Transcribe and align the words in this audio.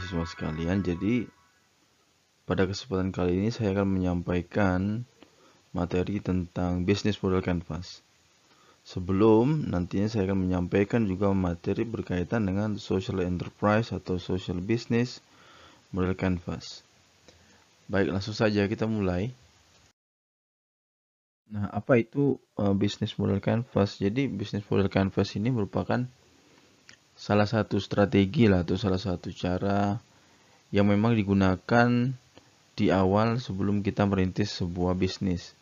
mahasiswa 0.00 0.24
sekalian. 0.24 0.80
Jadi 0.80 1.28
pada 2.48 2.64
kesempatan 2.64 3.12
kali 3.12 3.36
ini 3.36 3.52
saya 3.52 3.76
akan 3.76 4.00
menyampaikan 4.00 5.04
materi 5.76 6.24
tentang 6.24 6.88
bisnis 6.88 7.20
model 7.20 7.44
canvas. 7.44 8.00
Sebelum 8.80 9.68
nantinya 9.68 10.08
saya 10.08 10.24
akan 10.32 10.48
menyampaikan 10.48 11.04
juga 11.04 11.36
materi 11.36 11.84
berkaitan 11.84 12.48
dengan 12.48 12.80
social 12.80 13.20
enterprise 13.20 13.92
atau 13.92 14.16
social 14.16 14.56
business 14.64 15.20
model 15.92 16.16
canvas. 16.16 16.80
Baik, 17.92 18.16
langsung 18.16 18.32
saja 18.32 18.64
kita 18.64 18.88
mulai. 18.88 19.36
Nah, 21.52 21.68
apa 21.76 22.00
itu 22.00 22.40
uh, 22.56 22.72
bisnis 22.72 23.20
model 23.20 23.42
canvas? 23.44 24.00
Jadi, 24.00 24.32
bisnis 24.32 24.64
model 24.64 24.88
canvas 24.88 25.34
ini 25.36 25.52
merupakan 25.52 26.08
salah 27.20 27.44
satu 27.44 27.76
strategi 27.76 28.48
lah 28.48 28.64
atau 28.64 28.80
salah 28.80 28.96
satu 28.96 29.28
cara 29.36 30.00
yang 30.72 30.88
memang 30.88 31.12
digunakan 31.12 32.16
di 32.72 32.88
awal 32.88 33.36
sebelum 33.36 33.84
kita 33.84 34.08
merintis 34.08 34.56
sebuah 34.56 34.96
bisnis. 34.96 35.52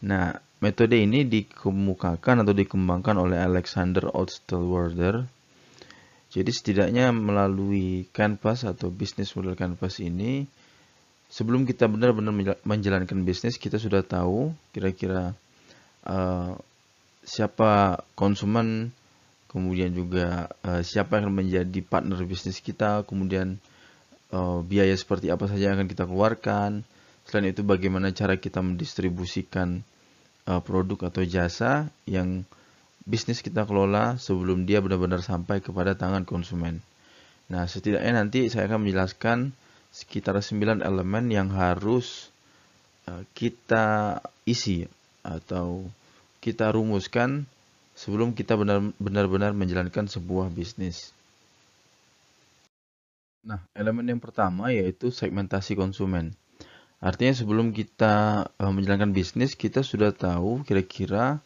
Nah, 0.00 0.40
metode 0.64 0.96
ini 0.96 1.28
dikemukakan 1.28 2.40
atau 2.40 2.56
dikembangkan 2.56 3.20
oleh 3.20 3.36
Alexander 3.36 4.08
Osterwalder. 4.08 5.28
Jadi 6.32 6.48
setidaknya 6.48 7.12
melalui 7.12 8.08
canvas 8.16 8.64
atau 8.64 8.88
bisnis 8.88 9.36
model 9.36 9.60
canvas 9.60 10.00
ini 10.00 10.48
sebelum 11.28 11.68
kita 11.68 11.84
benar-benar 11.84 12.56
menjalankan 12.64 13.28
bisnis 13.28 13.60
kita 13.60 13.76
sudah 13.76 14.00
tahu 14.00 14.52
kira-kira 14.72 15.36
uh, 16.08 16.56
siapa 17.24 18.04
konsumen 18.16 18.92
kemudian 19.48 19.90
juga 19.96 20.52
uh, 20.62 20.84
siapa 20.84 21.18
yang 21.18 21.32
menjadi 21.32 21.80
partner 21.80 22.20
bisnis 22.28 22.60
kita 22.60 23.02
kemudian 23.08 23.56
uh, 24.30 24.60
biaya 24.60 24.92
seperti 24.92 25.32
apa 25.32 25.48
saja 25.48 25.72
yang 25.72 25.80
akan 25.80 25.88
kita 25.88 26.04
keluarkan. 26.04 26.84
Selain 27.28 27.52
itu 27.52 27.60
bagaimana 27.60 28.12
cara 28.12 28.40
kita 28.40 28.64
mendistribusikan 28.64 29.84
uh, 30.48 30.60
produk 30.64 31.12
atau 31.12 31.24
jasa 31.24 31.92
yang 32.08 32.44
bisnis 33.08 33.40
kita 33.40 33.64
kelola 33.64 34.20
sebelum 34.20 34.68
dia 34.68 34.84
benar-benar 34.84 35.24
sampai 35.24 35.64
kepada 35.64 35.96
tangan 35.96 36.28
konsumen. 36.28 36.84
Nah 37.48 37.64
setidaknya 37.64 38.20
nanti 38.20 38.52
saya 38.52 38.68
akan 38.68 38.84
menjelaskan 38.84 39.56
sekitar 39.88 40.36
9 40.36 40.84
elemen 40.84 41.32
yang 41.32 41.48
harus 41.48 42.28
kita 43.32 44.20
isi 44.44 44.84
atau 45.24 45.88
kita 46.44 46.68
rumuskan 46.72 47.48
sebelum 47.98 48.30
kita 48.30 48.54
benar-benar 49.02 49.50
menjalankan 49.58 50.06
sebuah 50.06 50.54
bisnis. 50.54 51.10
Nah, 53.42 53.58
elemen 53.74 54.06
yang 54.06 54.22
pertama 54.22 54.70
yaitu 54.70 55.10
segmentasi 55.10 55.74
konsumen. 55.74 56.30
Artinya 57.02 57.34
sebelum 57.34 57.74
kita 57.74 58.46
uh, 58.54 58.72
menjalankan 58.74 59.10
bisnis, 59.10 59.58
kita 59.58 59.82
sudah 59.82 60.14
tahu 60.14 60.62
kira-kira 60.62 61.42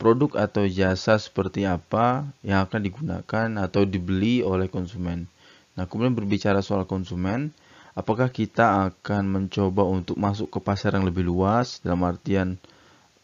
produk 0.00 0.48
atau 0.48 0.64
jasa 0.64 1.20
seperti 1.20 1.68
apa 1.68 2.24
yang 2.40 2.64
akan 2.64 2.80
digunakan 2.80 3.48
atau 3.60 3.84
dibeli 3.84 4.40
oleh 4.40 4.72
konsumen. 4.72 5.28
Nah, 5.76 5.84
kemudian 5.84 6.16
berbicara 6.16 6.64
soal 6.64 6.88
konsumen, 6.88 7.52
apakah 7.92 8.32
kita 8.32 8.92
akan 8.92 9.28
mencoba 9.28 9.84
untuk 9.84 10.16
masuk 10.16 10.48
ke 10.48 10.58
pasar 10.60 10.96
yang 10.96 11.04
lebih 11.04 11.24
luas 11.24 11.84
dalam 11.84 12.04
artian 12.04 12.56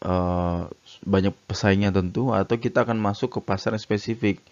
uh, 0.03 0.67
banyak 1.07 1.33
pesaingnya 1.47 1.95
tentu 1.95 2.35
atau 2.35 2.59
kita 2.59 2.83
akan 2.83 2.99
masuk 2.99 3.39
ke 3.39 3.39
pasar 3.39 3.73
yang 3.73 3.83
spesifik. 3.83 4.43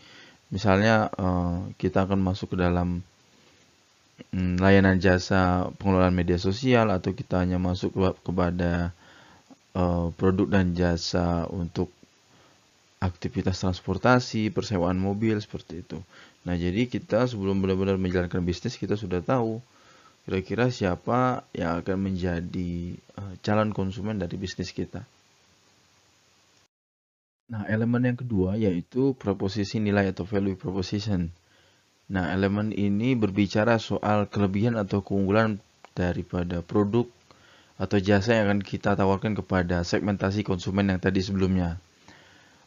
Misalnya 0.51 1.11
uh, 1.15 1.67
kita 1.79 2.07
akan 2.07 2.19
masuk 2.19 2.55
ke 2.55 2.57
dalam 2.59 3.03
um, 4.31 4.55
layanan 4.59 4.99
jasa 4.99 5.71
pengelolaan 5.79 6.15
media 6.15 6.39
sosial 6.39 6.91
atau 6.91 7.11
kita 7.15 7.43
hanya 7.43 7.59
masuk 7.59 7.95
ke, 7.95 7.99
kepada 8.23 8.95
uh, 9.75 10.11
produk 10.15 10.47
dan 10.59 10.75
jasa 10.75 11.47
untuk 11.51 11.91
aktivitas 13.01 13.63
transportasi, 13.63 14.53
persewaan 14.53 14.99
mobil 14.99 15.39
seperti 15.41 15.81
itu. 15.81 15.97
Nah, 16.45 16.53
jadi 16.53 16.85
kita 16.85 17.25
sebelum 17.25 17.57
benar-benar 17.61 17.97
menjalankan 17.97 18.45
bisnis 18.45 18.77
kita 18.77 18.93
sudah 18.93 19.25
tahu 19.25 19.57
kira-kira 20.21 20.69
siapa 20.69 21.41
yang 21.49 21.81
akan 21.81 21.97
menjadi 21.97 22.93
calon 23.41 23.73
konsumen 23.73 24.21
dari 24.21 24.37
bisnis 24.37 24.69
kita. 24.69 25.01
Nah, 27.51 27.67
elemen 27.67 28.07
yang 28.07 28.15
kedua 28.15 28.55
yaitu 28.55 29.11
proposisi 29.19 29.83
nilai 29.83 30.15
atau 30.15 30.23
value 30.23 30.55
proposition. 30.55 31.35
Nah, 32.07 32.31
elemen 32.31 32.71
ini 32.71 33.11
berbicara 33.11 33.75
soal 33.75 34.31
kelebihan 34.31 34.79
atau 34.79 35.03
keunggulan 35.03 35.59
daripada 35.91 36.63
produk 36.63 37.11
atau 37.75 37.99
jasa 37.99 38.39
yang 38.39 38.47
akan 38.47 38.61
kita 38.63 38.95
tawarkan 38.95 39.35
kepada 39.35 39.83
segmentasi 39.83 40.47
konsumen 40.47 40.95
yang 40.95 40.99
tadi 41.03 41.19
sebelumnya 41.19 41.75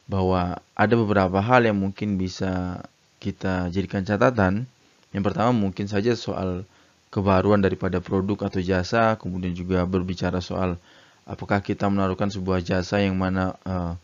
bahwa 0.04 0.60
ada 0.76 0.94
beberapa 1.00 1.40
hal 1.40 1.64
yang 1.64 1.80
mungkin 1.80 2.20
bisa 2.20 2.84
kita 3.24 3.72
jadikan 3.72 4.04
catatan. 4.04 4.68
Yang 5.16 5.32
pertama 5.32 5.56
mungkin 5.56 5.88
saja 5.88 6.12
soal 6.12 6.68
kebaruan 7.08 7.64
daripada 7.64 8.04
produk 8.04 8.52
atau 8.52 8.60
jasa, 8.60 9.16
kemudian 9.16 9.56
juga 9.56 9.80
berbicara 9.88 10.44
soal 10.44 10.76
apakah 11.24 11.64
kita 11.64 11.88
menaruhkan 11.88 12.28
sebuah 12.28 12.60
jasa 12.60 13.00
yang 13.00 13.16
mana 13.16 13.56
uh, 13.64 13.96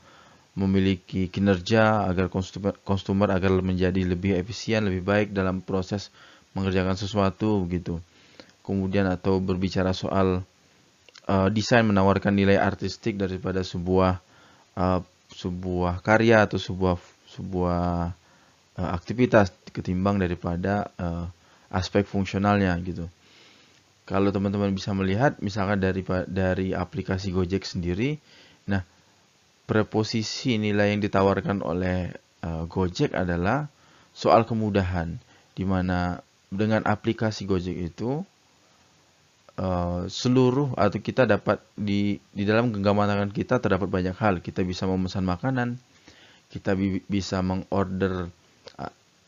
memiliki 0.58 1.30
kinerja 1.30 2.10
agar 2.10 2.26
konsumer, 2.26 2.74
konsumer 2.82 3.30
agar 3.30 3.54
menjadi 3.62 4.02
lebih 4.02 4.34
efisien, 4.34 4.82
lebih 4.82 5.06
baik 5.06 5.28
dalam 5.30 5.62
proses 5.62 6.10
mengerjakan 6.58 6.98
sesuatu 6.98 7.62
begitu. 7.62 8.02
Kemudian 8.66 9.06
atau 9.06 9.38
berbicara 9.38 9.94
soal 9.94 10.42
uh, 11.30 11.48
desain 11.50 11.86
menawarkan 11.86 12.34
nilai 12.34 12.58
artistik 12.58 13.14
daripada 13.14 13.62
sebuah 13.62 14.18
uh, 14.74 15.00
sebuah 15.30 16.02
karya 16.02 16.42
atau 16.46 16.58
sebuah 16.58 16.98
sebuah 17.30 18.10
uh, 18.74 18.90
aktivitas 18.90 19.54
ketimbang 19.70 20.18
daripada 20.18 20.90
uh, 20.98 21.26
aspek 21.70 22.02
fungsionalnya 22.02 22.74
gitu. 22.82 23.06
Kalau 24.02 24.34
teman-teman 24.34 24.74
bisa 24.74 24.90
melihat 24.90 25.38
misalkan 25.38 25.78
dari 25.78 26.02
dari 26.26 26.74
aplikasi 26.74 27.30
Gojek 27.30 27.62
sendiri, 27.62 28.18
nah 28.66 28.82
preposisi 29.70 30.58
nilai 30.58 30.90
yang 30.90 30.98
ditawarkan 30.98 31.62
oleh 31.62 32.10
uh, 32.42 32.66
Gojek 32.66 33.14
adalah 33.14 33.70
soal 34.10 34.42
kemudahan 34.42 35.22
di 35.54 35.62
mana 35.62 36.18
dengan 36.50 36.82
aplikasi 36.82 37.46
Gojek 37.46 37.94
itu 37.94 38.26
uh, 39.54 40.10
seluruh 40.10 40.74
atau 40.74 40.98
kita 40.98 41.22
dapat 41.30 41.62
di 41.78 42.18
di 42.34 42.42
dalam 42.42 42.74
genggaman 42.74 43.06
tangan 43.06 43.30
kita 43.30 43.62
terdapat 43.62 43.86
banyak 43.86 44.18
hal. 44.18 44.42
Kita 44.42 44.66
bisa 44.66 44.90
memesan 44.90 45.22
makanan, 45.22 45.78
kita 46.50 46.74
bi 46.74 47.06
bisa 47.06 47.38
mengorder 47.38 48.26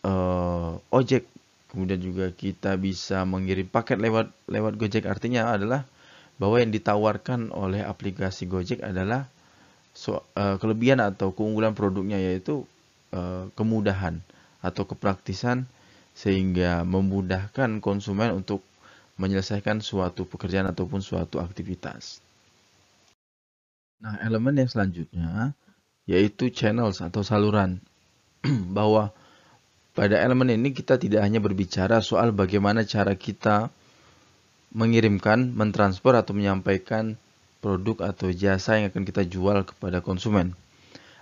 uh, 0.03 0.73
ojek, 0.91 1.31
kemudian 1.71 2.03
juga 2.03 2.35
kita 2.35 2.75
bisa 2.75 3.23
mengirim 3.23 3.71
paket 3.71 4.03
lewat 4.03 4.35
lewat 4.51 4.75
Gojek. 4.75 5.07
Artinya 5.07 5.55
adalah 5.55 5.87
bahwa 6.43 6.59
yang 6.59 6.75
ditawarkan 6.75 7.55
oleh 7.55 7.87
aplikasi 7.87 8.51
Gojek 8.51 8.83
adalah 8.83 9.31
so, 9.93 10.25
uh, 10.37 10.57
kelebihan 10.57 11.01
atau 11.01 11.33
keunggulan 11.33 11.77
produknya 11.77 12.17
yaitu 12.21 12.65
uh, 13.13 13.49
kemudahan 13.57 14.21
atau 14.65 14.85
kepraktisan 14.89 15.69
sehingga 16.13 16.85
memudahkan 16.85 17.81
konsumen 17.81 18.37
untuk 18.37 18.61
menyelesaikan 19.17 19.81
suatu 19.85 20.25
pekerjaan 20.29 20.69
ataupun 20.69 21.01
suatu 21.05 21.41
aktivitas. 21.41 22.21
Nah, 24.03 24.19
elemen 24.27 24.59
yang 24.59 24.71
selanjutnya 24.71 25.55
yaitu 26.11 26.51
channels 26.51 26.99
atau 26.99 27.23
saluran. 27.23 27.79
Bahwa 28.77 29.15
pada 29.95 30.19
elemen 30.19 30.59
ini 30.59 30.75
kita 30.75 30.99
tidak 30.99 31.23
hanya 31.23 31.39
berbicara 31.39 32.03
soal 32.03 32.35
bagaimana 32.35 32.83
cara 32.83 33.15
kita 33.15 33.71
mengirimkan, 34.73 35.53
mentransfer 35.53 36.17
atau 36.17 36.33
menyampaikan 36.33 37.21
produk 37.63 38.11
atau 38.11 38.35
jasa 38.35 38.83
yang 38.83 38.91
akan 38.91 39.07
kita 39.07 39.23
jual 39.23 39.63
kepada 39.63 40.03
konsumen. 40.03 40.59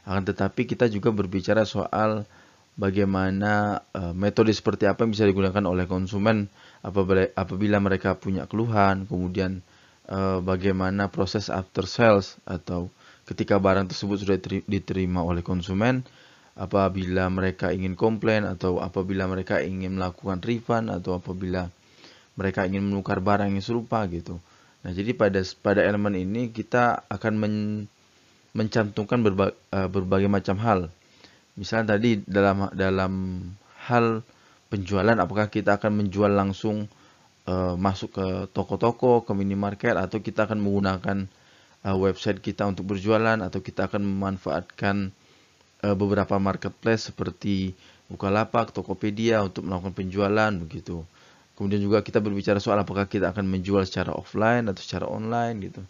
Akan 0.08 0.24
tetapi 0.24 0.64
kita 0.64 0.88
juga 0.88 1.12
berbicara 1.12 1.68
soal 1.68 2.24
bagaimana 2.80 3.84
uh, 3.92 4.16
metode 4.16 4.48
seperti 4.56 4.88
apa 4.88 5.04
yang 5.04 5.12
bisa 5.12 5.28
digunakan 5.28 5.60
oleh 5.68 5.84
konsumen 5.84 6.48
apabila, 6.80 7.76
mereka 7.76 8.16
punya 8.16 8.48
keluhan, 8.48 9.04
kemudian 9.04 9.60
uh, 10.08 10.40
bagaimana 10.40 11.12
proses 11.12 11.52
after 11.52 11.84
sales 11.84 12.40
atau 12.48 12.88
ketika 13.28 13.60
barang 13.60 13.92
tersebut 13.92 14.16
sudah 14.24 14.38
diterima 14.64 15.20
oleh 15.20 15.44
konsumen, 15.44 16.02
apabila 16.56 17.28
mereka 17.28 17.70
ingin 17.70 17.94
komplain 17.94 18.48
atau 18.48 18.80
apabila 18.80 19.28
mereka 19.28 19.60
ingin 19.60 20.00
melakukan 20.00 20.40
refund 20.42 20.90
atau 20.90 21.20
apabila 21.20 21.70
mereka 22.34 22.64
ingin 22.64 22.88
menukar 22.88 23.20
barang 23.20 23.52
yang 23.52 23.62
serupa 23.62 24.02
gitu. 24.08 24.40
Nah, 24.80 24.90
jadi 24.96 25.12
pada 25.12 25.40
pada 25.60 25.84
elemen 25.84 26.16
ini 26.16 26.48
kita 26.48 27.04
akan 27.12 27.32
men, 27.36 27.54
mencantumkan 28.56 29.20
berba, 29.20 29.52
uh, 29.76 29.88
berbagai 29.92 30.32
macam 30.32 30.56
hal 30.58 30.88
Misalnya 31.60 31.98
tadi 31.98 32.24
dalam 32.24 32.72
dalam 32.72 33.12
hal 33.84 34.24
penjualan 34.72 35.12
apakah 35.18 35.52
kita 35.52 35.76
akan 35.76 36.00
menjual 36.00 36.32
langsung 36.32 36.88
uh, 37.44 37.76
masuk 37.76 38.16
ke 38.16 38.26
toko-toko, 38.56 39.26
ke 39.26 39.32
minimarket 39.36 39.98
atau 39.98 40.24
kita 40.24 40.48
akan 40.48 40.56
menggunakan 40.62 41.28
uh, 41.84 41.96
website 42.00 42.40
kita 42.40 42.64
untuk 42.64 42.94
berjualan 42.94 43.36
atau 43.42 43.60
kita 43.60 43.92
akan 43.92 44.02
memanfaatkan 44.08 45.10
uh, 45.84 45.92
beberapa 45.92 46.40
marketplace 46.40 47.12
seperti 47.12 47.76
Bukalapak, 48.10 48.74
Tokopedia 48.74 49.44
untuk 49.44 49.68
melakukan 49.68 49.94
penjualan 49.94 50.50
begitu. 50.56 51.04
Kemudian 51.60 51.84
juga 51.84 52.00
kita 52.00 52.24
berbicara 52.24 52.56
soal 52.56 52.80
apakah 52.80 53.04
kita 53.04 53.36
akan 53.36 53.44
menjual 53.44 53.84
secara 53.84 54.16
offline 54.16 54.64
atau 54.64 54.80
secara 54.80 55.04
online 55.04 55.60
gitu. 55.68 55.84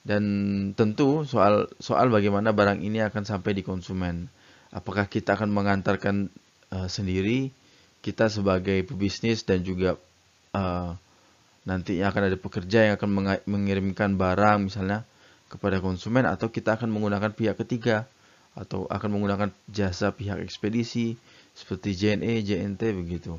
Dan 0.00 0.24
tentu 0.72 1.28
soal 1.28 1.68
soal 1.76 2.08
bagaimana 2.08 2.56
barang 2.56 2.80
ini 2.80 3.04
akan 3.04 3.28
sampai 3.28 3.52
di 3.52 3.60
konsumen. 3.60 4.32
Apakah 4.72 5.04
kita 5.04 5.36
akan 5.36 5.52
mengantarkan 5.52 6.32
uh, 6.72 6.88
sendiri 6.88 7.52
kita 8.00 8.32
sebagai 8.32 8.88
pebisnis 8.88 9.44
dan 9.44 9.60
juga 9.60 10.00
uh, 10.56 10.96
nantinya 11.68 12.08
akan 12.08 12.32
ada 12.32 12.36
pekerja 12.40 12.88
yang 12.88 12.94
akan 12.96 13.40
mengirimkan 13.44 14.16
barang 14.16 14.64
misalnya 14.64 15.04
kepada 15.52 15.84
konsumen 15.84 16.24
atau 16.24 16.48
kita 16.48 16.80
akan 16.80 16.88
menggunakan 16.88 17.36
pihak 17.36 17.60
ketiga 17.60 18.08
atau 18.56 18.88
akan 18.88 19.12
menggunakan 19.12 19.52
jasa 19.68 20.08
pihak 20.16 20.40
ekspedisi 20.40 21.20
seperti 21.52 21.92
JNE, 21.92 22.40
JNT 22.40 22.80
begitu. 22.96 23.36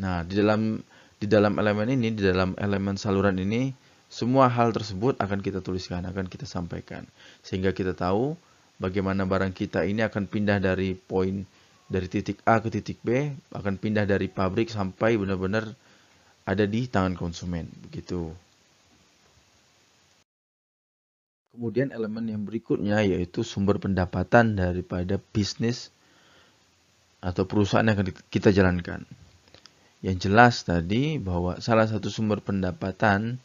Nah, 0.00 0.26
di 0.26 0.34
dalam 0.38 0.82
di 1.18 1.26
dalam 1.30 1.56
elemen 1.56 1.94
ini, 1.94 2.12
di 2.12 2.22
dalam 2.22 2.58
elemen 2.58 2.98
saluran 2.98 3.38
ini, 3.38 3.70
semua 4.10 4.50
hal 4.50 4.74
tersebut 4.74 5.18
akan 5.18 5.40
kita 5.40 5.62
tuliskan, 5.62 6.04
akan 6.06 6.26
kita 6.26 6.46
sampaikan. 6.46 7.06
Sehingga 7.42 7.72
kita 7.74 7.94
tahu 7.94 8.34
bagaimana 8.78 9.24
barang 9.24 9.54
kita 9.54 9.86
ini 9.86 10.02
akan 10.02 10.26
pindah 10.26 10.58
dari 10.58 10.98
poin 10.98 11.46
dari 11.88 12.08
titik 12.08 12.40
A 12.48 12.58
ke 12.58 12.72
titik 12.72 12.98
B, 13.04 13.32
akan 13.52 13.76
pindah 13.78 14.08
dari 14.08 14.26
pabrik 14.26 14.72
sampai 14.72 15.20
benar-benar 15.20 15.68
ada 16.44 16.64
di 16.68 16.88
tangan 16.88 17.16
konsumen, 17.16 17.68
begitu. 17.88 18.32
Kemudian 21.54 21.94
elemen 21.94 22.26
yang 22.26 22.42
berikutnya 22.42 23.06
yaitu 23.06 23.46
sumber 23.46 23.78
pendapatan 23.78 24.58
daripada 24.58 25.22
bisnis 25.30 25.94
atau 27.22 27.46
perusahaan 27.46 27.86
yang 27.86 28.02
kita 28.28 28.50
jalankan. 28.50 29.06
Yang 30.04 30.28
jelas 30.28 30.54
tadi 30.68 31.16
bahwa 31.16 31.56
salah 31.64 31.88
satu 31.88 32.12
sumber 32.12 32.44
pendapatan 32.44 33.40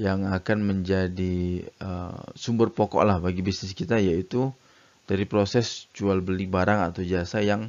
yang 0.00 0.24
akan 0.24 0.64
menjadi 0.64 1.68
uh, 1.84 2.24
sumber 2.32 2.72
pokok 2.72 3.04
lah 3.04 3.20
bagi 3.20 3.44
bisnis 3.44 3.76
kita 3.76 4.00
yaitu 4.00 4.48
dari 5.04 5.28
proses 5.28 5.84
jual 5.92 6.24
beli 6.24 6.48
barang 6.48 6.88
atau 6.88 7.04
jasa 7.04 7.44
yang 7.44 7.68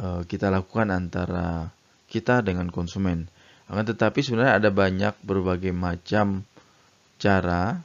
uh, 0.00 0.24
kita 0.24 0.48
lakukan 0.48 0.88
antara 0.88 1.68
kita 2.08 2.40
dengan 2.40 2.72
konsumen. 2.72 3.28
Akan 3.68 3.84
tetapi 3.84 4.24
sebenarnya 4.24 4.56
ada 4.56 4.70
banyak 4.72 5.12
berbagai 5.20 5.76
macam 5.76 6.40
cara 7.20 7.84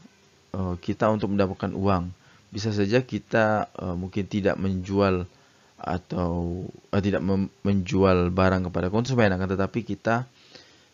uh, 0.56 0.80
kita 0.80 1.12
untuk 1.12 1.36
mendapatkan 1.36 1.76
uang. 1.76 2.08
Bisa 2.56 2.72
saja 2.72 3.04
kita 3.04 3.68
uh, 3.76 4.00
mungkin 4.00 4.24
tidak 4.32 4.56
menjual 4.56 5.28
atau 5.78 6.66
uh, 6.90 7.02
tidak 7.02 7.22
menjual 7.62 8.34
barang 8.34 8.66
kepada 8.70 8.90
konsumen 8.90 9.30
akan 9.30 9.50
tetapi 9.54 9.86
kita 9.86 10.26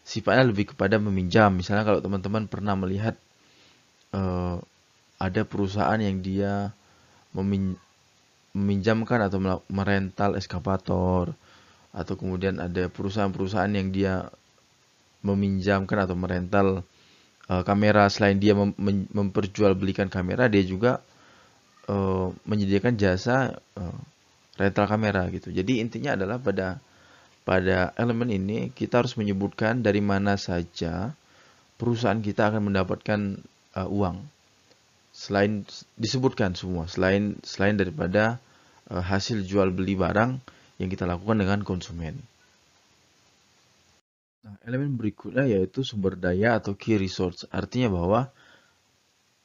sifatnya 0.03 0.51
lebih 0.51 0.75
kepada 0.75 0.99
meminjam. 0.99 1.55
Misalnya 1.55 1.87
kalau 1.87 2.03
teman-teman 2.03 2.51
pernah 2.51 2.75
melihat 2.75 3.15
uh, 4.11 4.59
ada 5.17 5.41
perusahaan 5.47 5.97
yang 5.97 6.19
dia 6.19 6.75
memin 7.31 7.79
meminjamkan 8.53 9.17
atau 9.17 9.41
merental 9.65 10.37
eskapator 10.37 11.33
atau 11.89 12.13
kemudian 12.13 12.61
ada 12.61 12.85
perusahaan-perusahaan 12.85 13.73
yang 13.73 13.89
dia 13.89 14.29
meminjamkan 15.25 16.05
atau 16.05 16.13
merental 16.13 16.85
uh, 17.49 17.63
kamera. 17.65 18.05
Selain 18.13 18.37
dia 18.37 18.53
mem 18.53 18.75
memperjualbelikan 19.09 20.11
kamera 20.11 20.45
dia 20.51 20.61
juga 20.61 21.01
uh, 21.89 22.29
menyediakan 22.45 22.93
jasa 22.99 23.57
uh, 23.79 23.97
rental 24.57 24.85
kamera 24.85 25.29
gitu. 25.33 25.49
Jadi 25.49 25.81
intinya 25.81 26.13
adalah 26.13 26.37
pada 26.37 26.77
pada 27.43 27.91
elemen 27.99 28.31
ini 28.31 28.57
kita 28.71 29.03
harus 29.03 29.19
menyebutkan 29.19 29.83
dari 29.83 29.99
mana 29.99 30.39
saja 30.39 31.11
perusahaan 31.75 32.23
kita 32.23 32.53
akan 32.53 32.71
mendapatkan 32.71 33.19
uh, 33.75 33.89
uang. 33.89 34.23
Selain 35.13 35.61
disebutkan 35.93 36.57
semua, 36.57 36.89
selain 36.89 37.37
selain 37.45 37.77
daripada 37.77 38.41
uh, 38.89 39.03
hasil 39.03 39.45
jual 39.45 39.69
beli 39.69 39.93
barang 39.93 40.41
yang 40.81 40.89
kita 40.89 41.05
lakukan 41.05 41.37
dengan 41.37 41.61
konsumen. 41.61 42.17
Nah, 44.43 44.59
elemen 44.67 44.99
berikutnya 44.99 45.47
yaitu 45.47 45.85
sumber 45.85 46.17
daya 46.17 46.57
atau 46.59 46.73
key 46.75 46.97
resource. 46.97 47.45
Artinya 47.53 47.93
bahwa 47.93 48.27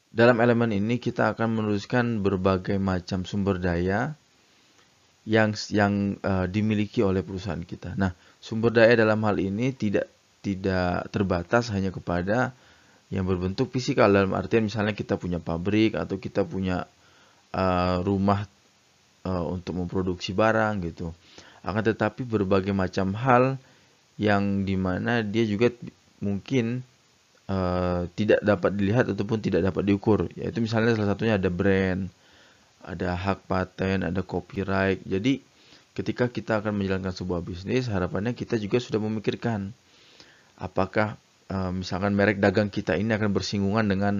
dalam 0.09 0.41
elemen 0.41 0.73
ini 0.73 0.97
kita 0.97 1.37
akan 1.37 1.61
menuliskan 1.61 2.25
berbagai 2.25 2.81
macam 2.81 3.23
sumber 3.29 3.61
daya 3.61 4.17
yang 5.29 5.53
yang 5.69 6.17
uh, 6.25 6.49
dimiliki 6.49 7.05
oleh 7.05 7.21
perusahaan 7.21 7.61
kita. 7.61 7.93
Nah, 7.93 8.17
sumber 8.41 8.73
daya 8.73 8.97
dalam 8.97 9.21
hal 9.21 9.37
ini 9.37 9.69
tidak 9.77 10.09
tidak 10.41 11.05
terbatas 11.13 11.69
hanya 11.69 11.93
kepada 11.93 12.57
yang 13.13 13.29
berbentuk 13.29 13.69
fisikal 13.69 14.09
dalam 14.09 14.33
artian 14.33 14.65
misalnya 14.65 14.97
kita 14.97 15.21
punya 15.21 15.37
pabrik 15.37 15.93
atau 15.93 16.17
kita 16.17 16.41
punya 16.49 16.89
uh, 17.53 18.01
rumah 18.01 18.49
uh, 19.29 19.45
untuk 19.45 19.77
memproduksi 19.77 20.33
barang 20.33 20.81
gitu. 20.89 21.13
Akan 21.61 21.85
tetapi 21.85 22.25
berbagai 22.25 22.73
macam 22.73 23.13
hal 23.13 23.61
yang 24.17 24.65
di 24.65 24.73
mana 24.81 25.21
dia 25.21 25.45
juga 25.45 25.69
mungkin 26.25 26.81
tidak 28.13 28.45
dapat 28.45 28.77
dilihat 28.77 29.09
ataupun 29.09 29.41
tidak 29.41 29.65
dapat 29.65 29.81
diukur. 29.81 30.29
Yaitu 30.37 30.61
misalnya 30.61 30.93
salah 30.93 31.17
satunya 31.17 31.41
ada 31.41 31.49
brand, 31.49 32.05
ada 32.83 33.15
hak 33.15 33.45
paten, 33.45 34.07
ada 34.07 34.21
copyright. 34.23 35.03
Jadi 35.03 35.43
ketika 35.97 36.31
kita 36.31 36.63
akan 36.63 36.79
menjalankan 36.79 37.11
sebuah 37.11 37.43
bisnis, 37.43 37.91
harapannya 37.91 38.31
kita 38.31 38.55
juga 38.55 38.79
sudah 38.79 38.99
memikirkan 39.03 39.75
apakah 40.59 41.19
uh, 41.51 41.71
misalkan 41.71 42.15
merek 42.15 42.39
dagang 42.39 42.71
kita 42.71 42.95
ini 42.95 43.15
akan 43.15 43.31
bersinggungan 43.31 43.85
dengan 43.87 44.15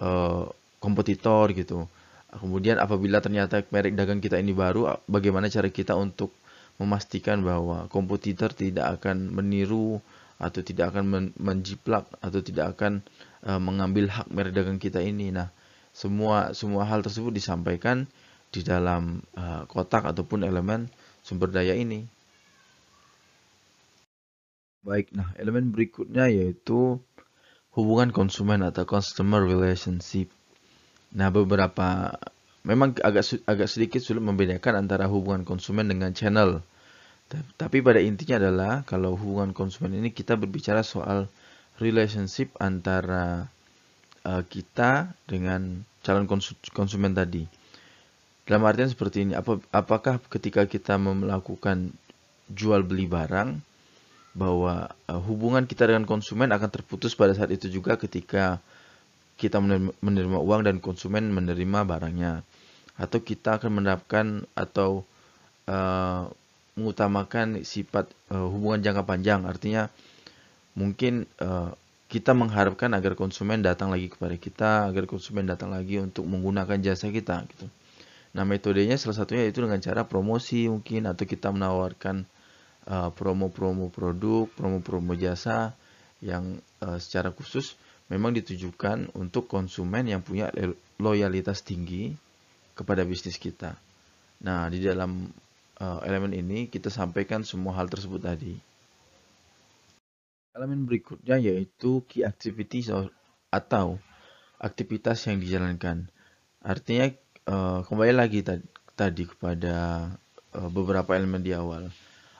uh, 0.00 0.48
kompetitor 0.80 1.52
gitu. 1.52 1.88
Kemudian 2.32 2.80
apabila 2.80 3.20
ternyata 3.20 3.60
merek 3.68 3.92
dagang 3.92 4.24
kita 4.24 4.40
ini 4.40 4.56
baru, 4.56 4.88
bagaimana 5.04 5.52
cara 5.52 5.68
kita 5.68 5.92
untuk 6.00 6.32
memastikan 6.80 7.44
bahwa 7.44 7.92
kompetitor 7.92 8.56
tidak 8.56 9.00
akan 9.00 9.28
meniru 9.28 10.00
atau 10.40 10.64
tidak 10.64 10.96
akan 10.96 11.04
men 11.06 11.24
menjiplak 11.36 12.08
atau 12.24 12.40
tidak 12.40 12.74
akan 12.74 13.04
uh, 13.44 13.60
mengambil 13.60 14.08
hak 14.08 14.32
merek 14.32 14.56
dagang 14.56 14.80
kita 14.80 15.04
ini. 15.04 15.28
Nah, 15.28 15.52
semua 15.92 16.56
semua 16.56 16.88
hal 16.88 17.04
tersebut 17.04 17.32
disampaikan 17.32 18.08
di 18.52 18.60
dalam 18.64 19.24
uh, 19.36 19.64
kotak 19.68 20.08
ataupun 20.08 20.44
elemen 20.44 20.88
sumber 21.24 21.48
daya 21.48 21.72
ini. 21.72 22.04
Baik, 24.82 25.14
nah 25.14 25.30
elemen 25.38 25.70
berikutnya 25.70 26.26
yaitu 26.26 26.98
hubungan 27.72 28.10
konsumen 28.10 28.60
atau 28.66 28.84
customer 28.84 29.40
relationship. 29.40 30.28
Nah, 31.12 31.30
beberapa 31.30 32.18
memang 32.64 32.98
agak 33.00 33.46
agak 33.46 33.68
sedikit 33.68 34.00
sulit 34.00 34.22
membedakan 34.24 34.86
antara 34.86 35.06
hubungan 35.06 35.46
konsumen 35.46 35.88
dengan 35.88 36.12
channel. 36.12 36.60
Tapi 37.32 37.80
pada 37.80 37.96
intinya 37.96 38.36
adalah 38.36 38.72
kalau 38.84 39.16
hubungan 39.16 39.56
konsumen 39.56 39.96
ini 39.96 40.12
kita 40.12 40.36
berbicara 40.36 40.84
soal 40.84 41.32
relationship 41.80 42.52
antara 42.60 43.48
uh, 44.26 44.42
kita 44.46 45.12
dengan 45.26 45.82
calon 46.02 46.26
konsumen 46.74 47.14
tadi. 47.14 47.46
Dalam 48.42 48.66
artian 48.66 48.90
seperti 48.90 49.22
ini, 49.22 49.32
ap 49.38 49.62
apakah 49.70 50.18
ketika 50.26 50.66
kita 50.66 50.98
melakukan 50.98 51.94
jual 52.50 52.82
beli 52.82 53.06
barang, 53.06 53.62
bahwa 54.32 54.90
uh, 55.06 55.20
hubungan 55.22 55.68
kita 55.68 55.86
dengan 55.86 56.08
konsumen 56.08 56.50
akan 56.50 56.70
terputus 56.72 57.12
pada 57.12 57.36
saat 57.36 57.52
itu 57.52 57.68
juga 57.68 58.00
ketika 58.00 58.58
kita 59.36 59.60
menerima, 59.60 59.92
menerima 60.00 60.38
uang 60.40 60.62
dan 60.66 60.76
konsumen 60.80 61.30
menerima 61.30 61.84
barangnya, 61.84 62.42
atau 62.98 63.18
kita 63.20 63.60
akan 63.60 63.70
menerapkan 63.82 64.26
atau 64.56 65.04
uh, 65.68 66.26
mengutamakan 66.72 67.62
sifat 67.62 68.08
uh, 68.32 68.48
hubungan 68.48 68.80
jangka 68.80 69.04
panjang, 69.04 69.44
artinya 69.44 69.92
mungkin 70.72 71.28
uh, 71.38 71.76
kita 72.12 72.36
mengharapkan 72.36 72.92
agar 72.92 73.16
konsumen 73.16 73.64
datang 73.64 73.88
lagi 73.88 74.12
kepada 74.12 74.36
kita, 74.36 74.70
agar 74.92 75.08
konsumen 75.08 75.48
datang 75.48 75.72
lagi 75.72 75.96
untuk 75.96 76.28
menggunakan 76.28 76.76
jasa 76.84 77.08
kita 77.08 77.48
gitu. 77.48 77.72
Nah, 78.36 78.44
metodenya 78.44 79.00
salah 79.00 79.16
satunya 79.16 79.48
itu 79.48 79.64
dengan 79.64 79.80
cara 79.80 80.04
promosi 80.04 80.68
mungkin 80.68 81.08
atau 81.08 81.24
kita 81.24 81.48
menawarkan 81.48 82.28
uh, 82.84 83.08
promo-promo 83.16 83.88
uh, 83.88 83.92
produk, 83.92 84.44
promo-promo 84.52 85.16
jasa 85.16 85.72
yang 86.20 86.60
uh, 86.84 87.00
secara 87.00 87.32
khusus 87.32 87.80
memang 88.12 88.36
ditujukan 88.36 89.08
untuk 89.16 89.48
konsumen 89.48 90.04
yang 90.04 90.20
punya 90.20 90.52
loyalitas 91.00 91.64
tinggi 91.64 92.12
kepada 92.76 93.08
bisnis 93.08 93.40
kita. 93.40 93.80
Nah, 94.44 94.68
di 94.68 94.84
dalam 94.84 95.32
uh, 95.80 96.00
elemen 96.04 96.36
ini 96.36 96.68
kita 96.68 96.92
sampaikan 96.92 97.40
semua 97.40 97.72
hal 97.80 97.88
tersebut 97.88 98.20
tadi. 98.20 98.71
Elemen 100.52 100.84
berikutnya 100.84 101.40
yaitu 101.40 102.04
key 102.04 102.28
activity 102.28 102.84
atau 103.48 103.96
aktivitas 104.60 105.24
yang 105.24 105.40
dijalankan. 105.40 106.12
Artinya 106.60 107.08
uh, 107.48 107.80
kembali 107.88 108.12
lagi 108.12 108.44
tadi 108.92 109.24
kepada 109.24 110.06
uh, 110.52 110.68
beberapa 110.68 111.16
elemen 111.16 111.40
di 111.40 111.56
awal. 111.56 111.88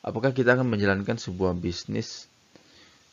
Apakah 0.04 0.37
kita 0.37 0.59
akan 0.59 0.69
menjalankan 0.69 1.16
sebuah 1.16 1.57
bisnis 1.57 2.33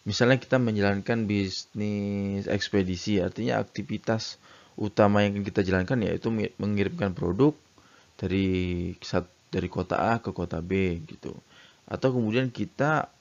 Misalnya 0.08 0.40
kita 0.40 0.58
menjalankan 0.58 1.28
bisnis 1.28 2.48
ekspedisi, 2.48 3.20
artinya 3.20 3.60
aktivitas 3.60 4.40
utama 4.80 5.28
yang 5.28 5.44
kita 5.44 5.60
jalankan 5.60 6.02
yaitu 6.02 6.32
mengirimkan 6.56 7.12
produk 7.12 7.52
dari 8.16 8.96
dari 9.54 9.68
kota 9.68 10.00
A 10.00 10.24
ke 10.24 10.32
kota 10.32 10.64
B 10.64 11.04
gitu. 11.04 11.36
Atau 11.84 12.16
kemudian 12.16 12.48
kita 12.48 13.12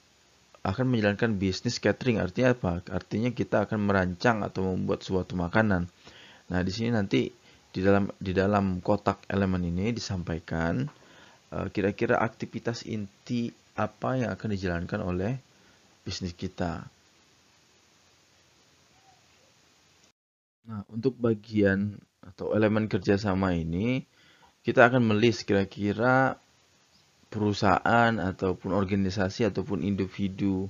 akan 0.69 0.93
menjalankan 0.93 1.41
bisnis 1.41 1.81
catering, 1.81 2.21
artinya 2.21 2.53
apa? 2.53 2.85
Artinya 2.93 3.33
kita 3.33 3.65
akan 3.65 3.89
merancang 3.89 4.45
atau 4.45 4.69
membuat 4.69 5.01
suatu 5.01 5.33
makanan. 5.33 5.89
Nah, 6.53 6.61
di 6.61 6.73
sini 6.73 6.93
nanti 6.93 7.33
di 7.69 7.81
dalam 7.81 8.09
di 8.17 8.33
dalam 8.37 8.81
kotak 8.85 9.29
elemen 9.29 9.65
ini 9.65 9.93
disampaikan 9.93 10.85
eh, 11.53 11.67
kira-kira 11.73 12.21
uh, 12.21 12.25
aktivitas 12.25 12.85
inti 12.89 13.53
apa 13.79 14.19
yang 14.19 14.31
akan 14.35 14.49
dijalankan 14.53 15.01
oleh 15.01 15.33
bisnis 16.05 16.35
kita. 16.35 16.85
Nah, 20.69 20.85
untuk 20.93 21.17
bagian 21.17 21.97
atau 22.21 22.53
elemen 22.53 22.93
kerjasama 22.93 23.57
ini, 23.57 24.05
kita 24.61 24.85
akan 24.85 25.01
melis 25.01 25.41
kira-kira 25.49 26.37
perusahaan 27.29 28.13
ataupun 28.17 28.73
organisasi 28.73 29.49
ataupun 29.49 29.85
individu 29.85 30.69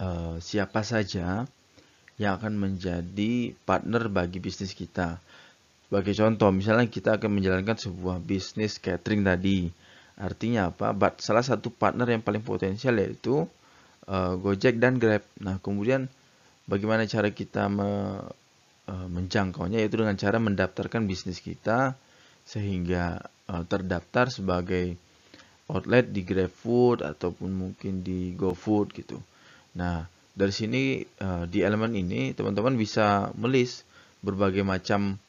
uh, 0.00 0.40
siapa 0.40 0.80
saja 0.80 1.44
yang 2.18 2.32
akan 2.40 2.58
menjadi 2.58 3.54
partner 3.62 4.10
bagi 4.10 4.42
bisnis 4.42 4.74
kita. 4.74 5.22
Sebagai 5.88 6.12
contoh, 6.18 6.50
misalnya 6.52 6.84
kita 6.90 7.16
akan 7.16 7.40
menjalankan 7.40 7.78
sebuah 7.78 8.20
bisnis 8.20 8.76
catering 8.76 9.24
tadi. 9.24 9.72
Artinya 10.18 10.74
apa? 10.74 10.92
Salah 11.22 11.46
satu 11.46 11.70
partner 11.70 12.10
yang 12.10 12.20
paling 12.20 12.42
potensial 12.42 12.98
yaitu 12.98 13.46
uh, 14.10 14.34
Gojek 14.36 14.82
dan 14.82 14.98
Grab. 14.98 15.22
Nah, 15.38 15.62
kemudian 15.62 16.10
bagaimana 16.66 17.06
cara 17.06 17.30
kita 17.30 17.70
me, 17.70 17.88
uh, 18.90 19.08
menjangkaunya 19.08 19.80
yaitu 19.80 20.02
dengan 20.02 20.18
cara 20.18 20.42
mendaftarkan 20.42 21.06
bisnis 21.06 21.38
kita 21.38 21.94
sehingga 22.44 23.22
uh, 23.46 23.62
terdaftar 23.64 24.28
sebagai 24.28 24.98
outlet 25.68 26.08
di 26.08 26.24
GrabFood 26.24 27.04
ataupun 27.04 27.52
mungkin 27.52 28.00
di 28.00 28.32
GoFood 28.32 28.96
gitu. 28.96 29.20
Nah, 29.76 30.08
dari 30.32 30.52
sini 30.54 31.04
uh, 31.20 31.44
di 31.44 31.60
elemen 31.60 31.92
ini 31.92 32.32
teman-teman 32.32 32.74
bisa 32.74 33.28
melis 33.36 33.84
berbagai 34.24 34.64
macam 34.64 35.20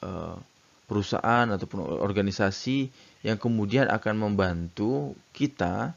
uh, 0.00 0.38
perusahaan 0.86 1.50
ataupun 1.50 1.98
organisasi 1.98 2.88
yang 3.26 3.40
kemudian 3.40 3.90
akan 3.90 4.28
membantu 4.28 5.18
kita 5.34 5.94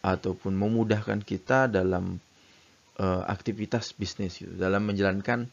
ataupun 0.00 0.52
memudahkan 0.56 1.20
kita 1.20 1.68
dalam 1.68 2.20
uh, 3.00 3.22
aktivitas 3.28 3.92
bisnis 3.96 4.40
gitu, 4.40 4.52
dalam 4.54 4.84
menjalankan 4.86 5.48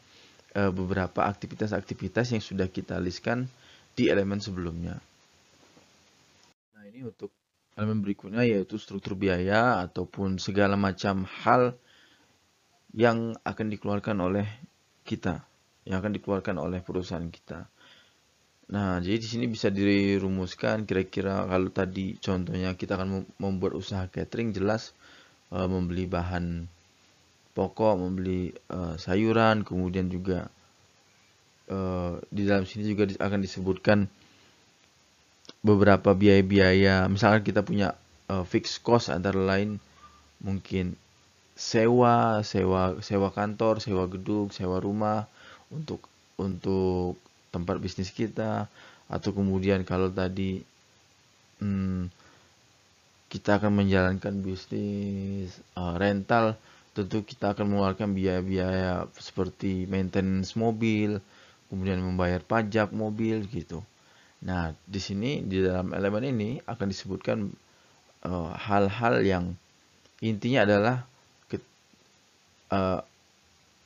beberapa 0.54 1.26
aktivitas-aktivitas 1.26 2.30
yang 2.30 2.38
sudah 2.38 2.70
kita 2.70 2.94
listkan 3.02 3.50
di 3.98 4.06
elemen 4.06 4.38
sebelumnya. 4.38 5.02
Ini 6.94 7.10
untuk 7.10 7.34
elemen 7.74 8.06
berikutnya 8.06 8.46
yaitu 8.46 8.78
struktur 8.78 9.18
biaya 9.18 9.82
ataupun 9.82 10.38
segala 10.38 10.78
macam 10.78 11.26
hal 11.26 11.74
yang 12.94 13.34
akan 13.42 13.66
dikeluarkan 13.66 14.14
oleh 14.22 14.46
kita, 15.02 15.42
yang 15.90 15.98
akan 15.98 16.14
dikeluarkan 16.14 16.54
oleh 16.54 16.78
perusahaan 16.86 17.26
kita. 17.26 17.66
Nah, 18.70 19.02
jadi 19.02 19.18
di 19.18 19.26
sini 19.26 19.50
bisa 19.50 19.74
dirumuskan 19.74 20.86
kira-kira 20.86 21.42
kalau 21.50 21.66
tadi 21.74 22.14
contohnya 22.22 22.78
kita 22.78 22.94
akan 22.94 23.26
membuat 23.42 23.74
usaha 23.74 24.06
catering 24.06 24.54
jelas 24.54 24.94
e, 25.50 25.58
membeli 25.66 26.06
bahan 26.06 26.70
pokok, 27.58 27.98
membeli 27.98 28.54
e, 28.54 28.78
sayuran, 29.02 29.66
kemudian 29.66 30.06
juga 30.14 30.46
e, 31.66 31.78
di 32.30 32.46
dalam 32.46 32.62
sini 32.62 32.86
juga 32.86 33.10
akan 33.18 33.42
disebutkan 33.42 34.06
beberapa 35.64 36.12
biaya-biaya. 36.12 37.08
Misalkan 37.08 37.42
kita 37.42 37.64
punya 37.64 37.96
e, 38.28 38.44
fixed 38.44 38.84
cost 38.84 39.08
antara 39.08 39.40
lain 39.40 39.80
mungkin 40.44 40.94
sewa, 41.56 42.44
sewa 42.44 43.00
sewa 43.00 43.32
kantor, 43.32 43.80
sewa 43.80 44.04
gedung, 44.06 44.52
sewa 44.52 44.76
rumah 44.78 45.24
untuk 45.72 46.04
untuk 46.36 47.16
tempat 47.54 47.78
bisnis 47.78 48.10
kita 48.10 48.66
atau 49.06 49.30
kemudian 49.30 49.86
kalau 49.86 50.10
tadi 50.10 50.66
hmm, 51.62 52.10
kita 53.30 53.62
akan 53.62 53.72
menjalankan 53.84 54.42
bisnis 54.42 55.54
uh, 55.78 55.94
rental 55.94 56.58
tentu 56.94 57.26
kita 57.26 57.54
akan 57.54 57.74
mengeluarkan 57.74 58.14
biaya-biaya 58.14 59.06
seperti 59.18 59.86
maintenance 59.90 60.54
mobil 60.54 61.18
kemudian 61.70 61.98
membayar 61.98 62.42
pajak 62.42 62.94
mobil 62.94 63.46
gitu 63.50 63.82
nah 64.44 64.76
di 64.84 65.00
sini 65.00 65.40
di 65.40 65.64
dalam 65.64 65.96
elemen 65.96 66.36
ini 66.36 66.50
akan 66.60 66.86
disebutkan 66.92 67.48
uh, 68.28 68.52
hal-hal 68.52 69.20
uh, 69.20 69.24
yang 69.24 69.44
intinya 70.20 70.68
adalah 70.68 70.96
uh, 72.74 73.00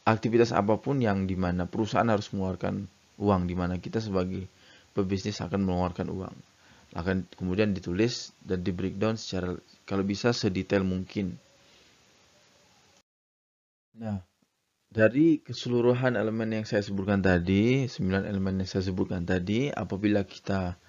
aktivitas 0.08 0.56
apa 0.56 0.80
pun 0.80 0.98
yang 1.04 1.28
di 1.28 1.36
mana 1.36 1.68
perusahaan 1.68 2.08
harus 2.08 2.32
mengeluarkan 2.32 2.88
uang 3.20 3.42
di 3.44 3.54
mana 3.58 3.76
kita 3.76 4.00
sebagai 4.00 4.48
pebisnis 4.96 5.42
akan 5.44 5.68
mengeluarkan 5.68 6.08
uang. 6.08 6.36
Akan 6.96 7.28
kemudian 7.36 7.76
ditulis 7.76 8.32
dan 8.40 8.64
di 8.64 8.72
breakdown 8.72 9.20
secara 9.20 9.52
kalau 9.84 10.00
bisa 10.00 10.32
sedetail 10.32 10.88
mungkin. 10.88 11.36
Nah 14.00 14.24
dari 14.88 15.44
keseluruhan 15.44 16.16
elemen 16.16 16.60
yang 16.60 16.64
saya 16.64 16.80
sebutkan 16.80 17.20
tadi 17.20 17.84
9 17.86 18.24
elemen 18.24 18.64
yang 18.64 18.68
saya 18.68 18.84
sebutkan 18.88 19.28
tadi 19.28 19.68
apabila 19.68 20.24
kita 20.24 20.80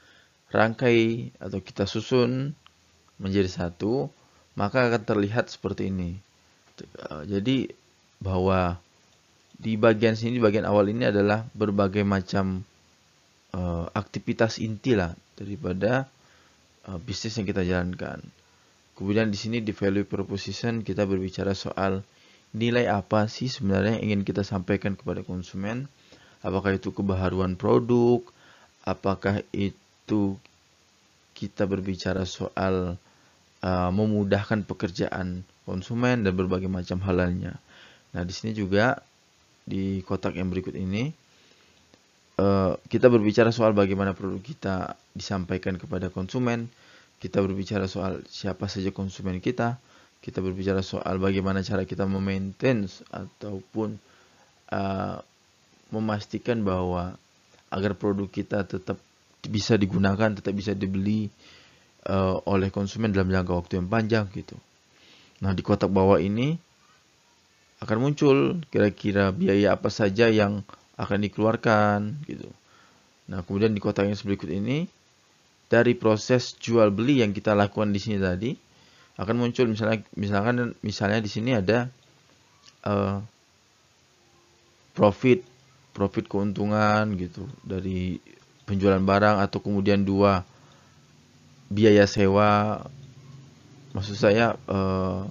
rangkai 0.50 1.36
atau 1.38 1.60
kita 1.60 1.84
susun 1.84 2.56
menjadi 3.20 3.52
satu 3.52 4.08
maka 4.56 4.88
akan 4.88 5.04
terlihat 5.04 5.52
seperti 5.52 5.92
ini 5.92 6.16
jadi 7.28 7.72
bahwa 8.20 8.80
di 9.60 9.76
bagian 9.76 10.16
sini 10.16 10.40
di 10.40 10.44
bagian 10.44 10.64
awal 10.64 10.88
ini 10.88 11.12
adalah 11.12 11.44
berbagai 11.52 12.08
macam 12.08 12.64
uh, 13.52 13.92
aktivitas 13.92 14.64
inti 14.64 14.96
lah 14.96 15.12
daripada 15.36 16.08
uh, 16.88 17.00
bisnis 17.04 17.36
yang 17.36 17.48
kita 17.48 17.68
jalankan. 17.68 18.24
Kemudian 18.96 19.32
di 19.32 19.40
sini 19.40 19.60
di 19.64 19.76
value 19.76 20.08
proposition 20.08 20.84
kita 20.84 21.04
berbicara 21.04 21.52
soal 21.56 22.04
nilai 22.56 22.90
apa 22.90 23.30
sih 23.30 23.48
sebenarnya 23.52 24.00
yang 24.00 24.04
ingin 24.14 24.22
kita 24.26 24.42
sampaikan 24.42 24.98
kepada 24.98 25.22
konsumen. 25.22 25.90
Apakah 26.40 26.80
itu 26.80 26.96
kebaharuan 26.96 27.60
produk, 27.60 28.24
apakah 28.88 29.44
itu 29.52 30.40
kita 31.36 31.68
berbicara 31.68 32.24
soal 32.24 32.96
uh, 33.64 33.92
memudahkan 33.92 34.64
pekerjaan 34.64 35.44
konsumen 35.68 36.24
dan 36.24 36.34
berbagai 36.34 36.72
macam 36.72 37.04
hal 37.04 37.16
lainnya. 37.20 37.60
Nah, 38.16 38.24
di 38.24 38.34
sini 38.34 38.56
juga 38.56 39.04
di 39.70 40.02
kotak 40.02 40.34
yang 40.34 40.50
berikut 40.50 40.74
ini 40.74 41.14
uh, 42.40 42.74
kita 42.90 43.06
berbicara 43.12 43.54
soal 43.54 43.78
bagaimana 43.78 44.18
produk 44.18 44.42
kita 44.42 44.98
disampaikan 45.14 45.78
kepada 45.78 46.10
konsumen 46.10 46.72
kita 47.20 47.44
berbicara 47.44 47.86
soal 47.86 48.26
siapa 48.26 48.66
saja 48.72 48.90
konsumen 48.96 49.44
kita 49.44 49.78
kita 50.20 50.44
berbicara 50.44 50.84
soal 50.84 51.18
bagaimana 51.18 51.64
cara 51.64 51.88
kita 51.88 52.04
memaintain 52.04 52.88
ataupun 53.12 53.96
uh, 54.72 55.18
memastikan 55.90 56.62
bahwa 56.62 57.16
agar 57.72 57.96
produk 57.96 58.28
kita 58.28 58.68
tetap 58.68 59.00
bisa 59.48 59.80
digunakan 59.80 60.36
tetap 60.36 60.52
bisa 60.52 60.76
dibeli 60.76 61.32
uh, 62.12 62.40
oleh 62.46 62.68
konsumen 62.70 63.16
dalam 63.16 63.32
jangka 63.32 63.54
waktu 63.56 63.74
yang 63.80 63.88
panjang 63.88 64.26
gitu 64.36 64.60
nah 65.40 65.56
di 65.56 65.64
kotak 65.64 65.88
bawah 65.88 66.20
ini 66.20 66.60
akan 67.80 67.98
muncul 68.04 68.60
kira-kira 68.68 69.32
biaya 69.32 69.80
apa 69.80 69.88
saja 69.88 70.28
yang 70.28 70.68
akan 71.00 71.20
dikeluarkan 71.24 72.28
gitu. 72.28 72.52
Nah, 73.32 73.40
kemudian 73.48 73.72
di 73.72 73.80
kotak 73.80 74.12
yang 74.12 74.20
berikut 74.20 74.52
ini 74.52 74.84
dari 75.72 75.96
proses 75.96 76.60
jual 76.60 76.92
beli 76.92 77.24
yang 77.24 77.32
kita 77.32 77.56
lakukan 77.56 77.96
di 77.96 78.00
sini 78.04 78.18
tadi 78.20 78.52
akan 79.20 79.36
muncul 79.36 79.68
misalnya 79.68 80.00
misalkan 80.16 80.72
misalnya 80.80 81.20
di 81.20 81.28
sini 81.28 81.52
ada 81.52 81.92
uh, 82.88 83.20
profit 84.96 85.44
profit 85.92 86.32
keuntungan 86.32 87.04
gitu 87.20 87.44
dari 87.68 88.24
penjualan 88.64 89.04
barang 89.04 89.44
atau 89.44 89.60
kemudian 89.60 90.08
dua 90.08 90.48
biaya 91.68 92.08
sewa 92.08 92.80
maksud 93.92 94.16
saya 94.16 94.56
uh, 94.72 95.28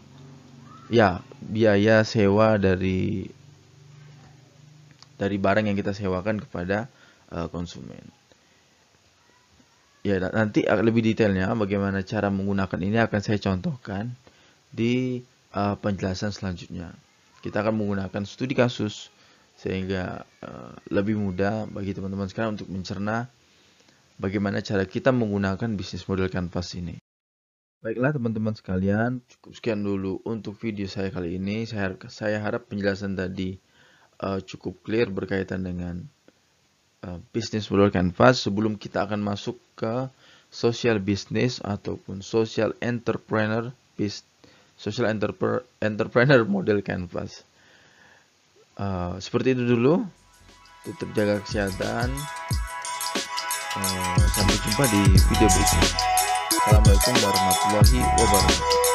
ya 0.93 1.25
biaya 1.41 2.05
sewa 2.05 2.61
dari 2.61 3.33
dari 5.19 5.37
barang 5.41 5.67
yang 5.67 5.75
kita 5.75 5.97
sewakan 5.97 6.39
kepada 6.45 6.87
uh, 7.35 7.51
konsumen. 7.51 8.18
Ya 10.07 10.23
nanti 10.23 10.63
lebih 10.65 11.03
detailnya 11.03 11.51
bagaimana 11.59 12.07
cara 12.07 12.31
menggunakan 12.31 12.79
ini 12.79 13.03
akan 13.03 13.21
saya 13.21 13.39
contohkan 13.43 14.15
di 14.71 15.23
uh, 15.55 15.75
penjelasan 15.75 16.31
selanjutnya. 16.31 16.95
Kita 17.43 17.67
akan 17.67 17.75
menggunakan 17.83 18.23
studi 18.23 18.55
kasus 18.55 19.11
sehingga 19.59 20.23
uh, 20.47 20.73
lebih 20.95 21.19
mudah 21.19 21.67
bagi 21.67 21.95
teman-teman 21.95 22.31
sekarang 22.31 22.55
untuk 22.55 22.71
mencerna 22.71 23.27
bagaimana 24.23 24.63
cara 24.63 24.87
kita 24.87 25.11
menggunakan 25.11 25.75
bisnis 25.75 26.07
model 26.07 26.31
canvas 26.31 26.79
ini. 26.79 26.99
Baiklah 27.79 28.11
teman-teman 28.11 28.59
sekalian, 28.59 29.23
cukup 29.31 29.53
sekian 29.55 29.87
dulu 29.87 30.19
untuk 30.27 30.59
video 30.59 30.91
saya 30.91 31.15
kali 31.15 31.39
ini. 31.39 31.63
Saya, 31.63 31.95
saya 32.11 32.43
harap 32.43 32.67
penjelasan 32.67 33.15
tadi 33.15 33.55
uh, 34.19 34.43
cukup 34.43 34.83
clear 34.83 35.11
berkaitan 35.11 35.63
dengan 35.63 36.07
uh, 37.05 37.19
bisnis 37.31 37.69
model 37.71 37.93
canvas 37.93 38.43
sebelum 38.43 38.79
kita 38.81 39.07
akan 39.07 39.23
masuk 39.23 39.59
ke 39.79 40.09
social 40.49 40.99
business 40.99 41.61
ataupun 41.61 42.25
social 42.25 42.73
entrepreneur 42.81 43.71
bis, 43.95 44.25
social 44.81 45.07
entrepreneur, 45.07 45.63
entrepreneur 45.85 46.41
model 46.49 46.81
canvas. 46.81 47.45
Uh, 48.79 49.19
seperti 49.19 49.59
itu 49.59 49.75
dulu. 49.75 50.07
Tetap 50.87 51.11
jaga 51.13 51.43
kesehatan. 51.43 52.09
Uh, 53.79 54.19
sampai 54.33 54.57
jumpa 54.65 54.85
di 54.89 55.03
video 55.29 55.49
berikutnya. 55.51 55.91
Assalamualaikum 56.49 57.15
warahmatullahi 57.21 57.99
wabarakatuh. 58.17 58.88